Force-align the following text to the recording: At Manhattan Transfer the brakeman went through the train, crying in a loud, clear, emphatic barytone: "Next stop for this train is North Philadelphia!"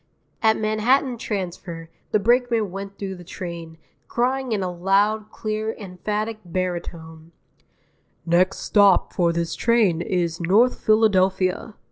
At 0.41 0.57
Manhattan 0.57 1.19
Transfer 1.19 1.87
the 2.09 2.17
brakeman 2.17 2.71
went 2.71 2.97
through 2.97 3.13
the 3.17 3.23
train, 3.23 3.77
crying 4.07 4.51
in 4.51 4.63
a 4.63 4.71
loud, 4.71 5.29
clear, 5.29 5.71
emphatic 5.77 6.39
barytone: 6.43 7.31
"Next 8.25 8.61
stop 8.61 9.13
for 9.13 9.31
this 9.31 9.53
train 9.53 10.01
is 10.01 10.41
North 10.41 10.79
Philadelphia!" 10.83 11.75